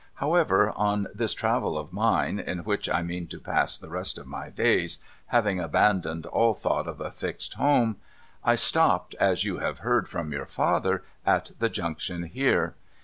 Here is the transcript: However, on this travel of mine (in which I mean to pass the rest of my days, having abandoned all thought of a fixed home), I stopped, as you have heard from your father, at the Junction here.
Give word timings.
However, 0.15 0.71
on 0.75 1.09
this 1.13 1.35
travel 1.35 1.77
of 1.77 1.93
mine 1.93 2.39
(in 2.39 2.63
which 2.63 2.89
I 2.89 3.03
mean 3.03 3.27
to 3.27 3.39
pass 3.39 3.77
the 3.77 3.87
rest 3.91 4.17
of 4.17 4.25
my 4.25 4.49
days, 4.49 4.97
having 5.27 5.59
abandoned 5.59 6.25
all 6.25 6.55
thought 6.55 6.87
of 6.87 6.99
a 6.99 7.11
fixed 7.11 7.53
home), 7.53 7.97
I 8.43 8.55
stopped, 8.55 9.13
as 9.19 9.43
you 9.45 9.59
have 9.59 9.77
heard 9.85 10.09
from 10.09 10.31
your 10.31 10.47
father, 10.47 11.03
at 11.23 11.51
the 11.59 11.69
Junction 11.69 12.23
here. 12.23 12.73